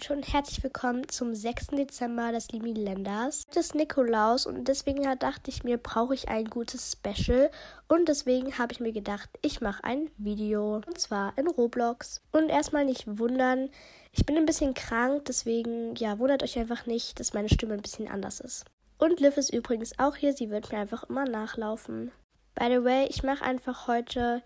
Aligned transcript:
Leute 0.00 0.12
und 0.14 0.32
herzlich 0.32 0.62
willkommen 0.62 1.08
zum 1.08 1.34
6. 1.34 1.68
Dezember 1.68 2.32
des 2.32 2.52
lieben 2.52 2.74
Länders. 2.74 3.44
Heute 3.48 3.60
ist 3.60 3.74
Nikolaus 3.74 4.46
und 4.46 4.68
deswegen 4.68 5.02
dachte 5.18 5.50
ich 5.50 5.62
mir, 5.62 5.78
brauche 5.78 6.14
ich 6.14 6.28
ein 6.28 6.44
gutes 6.44 6.92
Special 6.92 7.50
und 7.88 8.08
deswegen 8.08 8.56
habe 8.56 8.72
ich 8.72 8.80
mir 8.80 8.92
gedacht, 8.92 9.28
ich 9.42 9.60
mache 9.60 9.84
ein 9.84 10.10
Video 10.16 10.76
und 10.76 10.98
zwar 10.98 11.36
in 11.36 11.48
Roblox. 11.48 12.22
Und 12.32 12.48
erstmal 12.48 12.84
nicht 12.84 13.18
wundern, 13.18 13.68
ich 14.12 14.24
bin 14.24 14.36
ein 14.36 14.46
bisschen 14.46 14.74
krank, 14.74 15.24
deswegen 15.26 15.94
ja, 15.96 16.18
wundert 16.18 16.42
euch 16.42 16.58
einfach 16.58 16.86
nicht, 16.86 17.20
dass 17.20 17.34
meine 17.34 17.48
Stimme 17.48 17.74
ein 17.74 17.82
bisschen 17.82 18.08
anders 18.08 18.40
ist. 18.40 18.64
Und 18.96 19.20
Liv 19.20 19.36
ist 19.36 19.52
übrigens 19.52 19.98
auch 19.98 20.16
hier, 20.16 20.32
sie 20.32 20.50
wird 20.50 20.72
mir 20.72 20.78
einfach 20.78 21.02
immer 21.10 21.24
nachlaufen. 21.24 22.12
By 22.54 22.68
the 22.70 22.84
way, 22.84 23.06
ich 23.10 23.22
mache 23.22 23.44
einfach 23.44 23.86
heute 23.86 24.42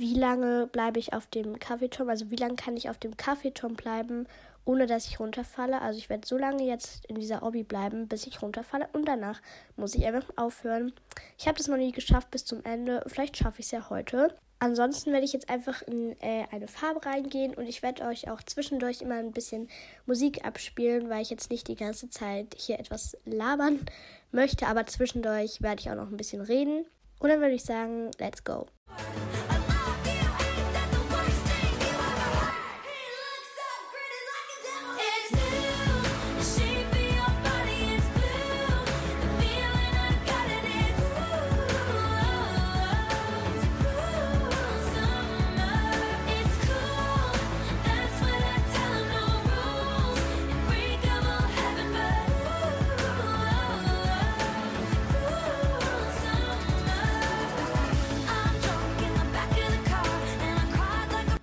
wie 0.00 0.14
lange 0.14 0.66
bleibe 0.66 0.98
ich 0.98 1.12
auf 1.12 1.26
dem 1.26 1.58
Kaffeeturm, 1.58 2.08
also 2.08 2.30
wie 2.30 2.36
lange 2.36 2.56
kann 2.56 2.76
ich 2.76 2.88
auf 2.88 2.96
dem 2.96 3.18
Kaffeeturm 3.18 3.74
bleiben, 3.74 4.26
ohne 4.64 4.86
dass 4.86 5.06
ich 5.06 5.20
runterfalle. 5.20 5.80
Also 5.82 5.98
ich 5.98 6.08
werde 6.08 6.26
so 6.26 6.38
lange 6.38 6.64
jetzt 6.64 7.04
in 7.06 7.16
dieser 7.16 7.42
Obby 7.42 7.62
bleiben, 7.62 8.08
bis 8.08 8.26
ich 8.26 8.40
runterfalle 8.40 8.88
und 8.94 9.06
danach 9.06 9.42
muss 9.76 9.94
ich 9.94 10.06
einfach 10.06 10.30
aufhören. 10.36 10.92
Ich 11.38 11.46
habe 11.46 11.58
das 11.58 11.68
noch 11.68 11.76
nie 11.76 11.92
geschafft 11.92 12.30
bis 12.30 12.46
zum 12.46 12.64
Ende, 12.64 13.04
vielleicht 13.06 13.36
schaffe 13.36 13.60
ich 13.60 13.66
es 13.66 13.72
ja 13.72 13.90
heute. 13.90 14.34
Ansonsten 14.58 15.12
werde 15.12 15.24
ich 15.24 15.32
jetzt 15.32 15.48
einfach 15.48 15.82
in 15.82 16.18
äh, 16.20 16.44
eine 16.50 16.68
Farbe 16.68 17.04
reingehen 17.04 17.54
und 17.54 17.66
ich 17.66 17.82
werde 17.82 18.04
euch 18.04 18.30
auch 18.30 18.42
zwischendurch 18.42 19.02
immer 19.02 19.16
ein 19.16 19.32
bisschen 19.32 19.68
Musik 20.06 20.44
abspielen, 20.44 21.10
weil 21.10 21.22
ich 21.22 21.30
jetzt 21.30 21.50
nicht 21.50 21.68
die 21.68 21.76
ganze 21.76 22.08
Zeit 22.08 22.54
hier 22.56 22.78
etwas 22.78 23.16
labern 23.24 23.80
möchte, 24.32 24.66
aber 24.66 24.86
zwischendurch 24.86 25.60
werde 25.60 25.80
ich 25.80 25.90
auch 25.90 25.96
noch 25.96 26.10
ein 26.10 26.16
bisschen 26.16 26.40
reden. 26.40 26.86
Und 27.20 27.28
dann 27.28 27.40
würde 27.40 27.54
ich 27.54 27.64
sagen, 27.64 28.10
let's 28.18 28.44
go. 28.44 28.66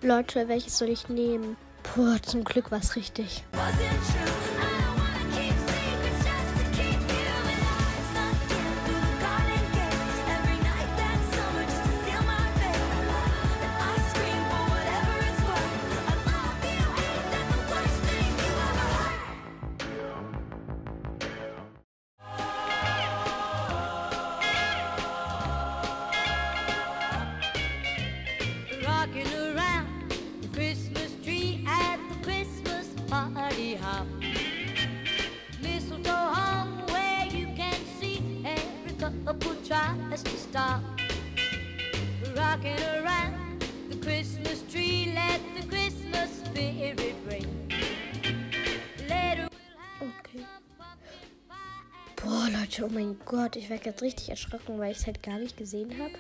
Leute, 0.02 0.48
welches 0.48 0.78
soll 0.78 0.90
ich 0.90 1.10
nehmen? 1.10 1.58
Boah, 1.96 2.22
zum 2.22 2.44
Glück 2.44 2.72
war 2.72 2.80
es 2.80 2.96
richtig. 2.96 3.44
Leute, 52.78 52.92
oh 52.92 52.94
mein 52.94 53.18
Gott, 53.26 53.56
ich 53.56 53.70
werde 53.70 53.86
jetzt 53.86 54.02
richtig 54.02 54.30
erschrocken, 54.30 54.78
weil 54.78 54.92
ich 54.92 55.00
es 55.00 55.06
halt 55.08 55.24
gar 55.24 55.40
nicht 55.40 55.58
gesehen 55.58 55.92
habe. 56.00 56.14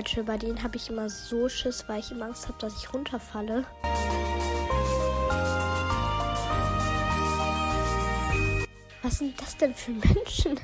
Leute, 0.00 0.24
bei 0.24 0.38
denen 0.38 0.62
habe 0.62 0.78
ich 0.78 0.88
immer 0.88 1.10
so 1.10 1.46
Schiss, 1.50 1.84
weil 1.86 2.00
ich 2.00 2.10
immer 2.10 2.24
Angst 2.24 2.48
habe, 2.48 2.56
dass 2.58 2.74
ich 2.74 2.94
runterfalle. 2.94 3.66
Was 9.02 9.18
sind 9.18 9.38
das 9.38 9.58
denn 9.58 9.74
für 9.74 9.90
Menschen? 9.90 10.58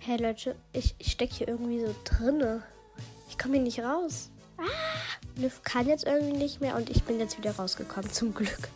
Hey 0.00 0.20
Leute, 0.20 0.56
ich, 0.72 0.96
ich 0.98 1.12
stecke 1.12 1.34
hier 1.34 1.46
irgendwie 1.46 1.86
so 1.86 1.94
drinne. 2.02 2.64
Ich 3.28 3.38
komme 3.38 3.54
hier 3.54 3.62
nicht 3.62 3.78
raus. 3.78 4.30
Ah! 4.58 4.62
Liv 5.36 5.60
kann 5.62 5.86
jetzt 5.86 6.04
irgendwie 6.04 6.36
nicht 6.36 6.60
mehr 6.60 6.76
und 6.76 6.88
ich 6.88 7.02
bin 7.04 7.18
jetzt 7.20 7.36
wieder 7.36 7.54
rausgekommen, 7.56 8.10
zum 8.10 8.34
Glück. 8.34 8.68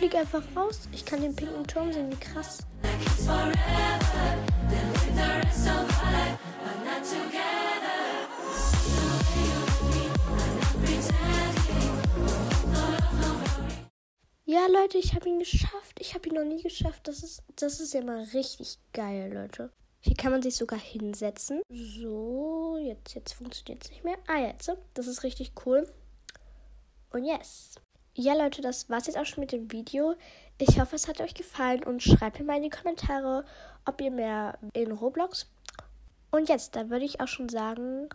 Fliege 0.00 0.16
einfach 0.16 0.42
raus. 0.56 0.88
Ich 0.92 1.04
kann 1.04 1.20
den 1.20 1.36
pinken 1.36 1.66
Turm 1.66 1.92
sehen. 1.92 2.10
Wie 2.10 2.16
krass. 2.16 2.60
Ja, 14.46 14.66
Leute, 14.68 14.96
ich 14.96 15.14
habe 15.14 15.28
ihn 15.28 15.38
geschafft. 15.38 15.98
Ich 15.98 16.14
habe 16.14 16.30
ihn 16.30 16.34
noch 16.34 16.44
nie 16.44 16.62
geschafft. 16.62 17.06
Das 17.06 17.22
ist, 17.22 17.42
das 17.56 17.78
ist 17.80 17.92
ja 17.92 18.02
mal 18.02 18.22
richtig 18.32 18.78
geil, 18.94 19.30
Leute. 19.30 19.70
Hier 20.00 20.16
kann 20.16 20.32
man 20.32 20.40
sich 20.40 20.56
sogar 20.56 20.78
hinsetzen. 20.78 21.60
So, 21.68 22.78
jetzt, 22.82 23.14
jetzt 23.14 23.34
funktioniert 23.34 23.84
es 23.84 23.90
nicht 23.90 24.02
mehr. 24.02 24.16
Ah, 24.26 24.38
jetzt. 24.38 24.72
Das 24.94 25.06
ist 25.06 25.24
richtig 25.24 25.52
cool. 25.66 25.86
Und 27.10 27.24
yes. 27.26 27.74
Ja, 28.22 28.34
Leute, 28.34 28.60
das 28.60 28.90
war's 28.90 29.06
jetzt 29.06 29.16
auch 29.16 29.24
schon 29.24 29.40
mit 29.40 29.50
dem 29.50 29.72
Video. 29.72 30.14
Ich 30.58 30.78
hoffe, 30.78 30.94
es 30.94 31.08
hat 31.08 31.22
euch 31.22 31.32
gefallen 31.32 31.82
und 31.84 32.02
schreibt 32.02 32.38
mir 32.38 32.44
mal 32.44 32.58
in 32.58 32.64
die 32.64 32.68
Kommentare, 32.68 33.46
ob 33.86 33.98
ihr 34.02 34.10
mehr 34.10 34.58
in 34.74 34.92
Roblox. 34.92 35.46
Und 36.30 36.50
jetzt, 36.50 36.76
da 36.76 36.90
würde 36.90 37.06
ich 37.06 37.22
auch 37.22 37.28
schon 37.28 37.48
sagen, 37.48 38.10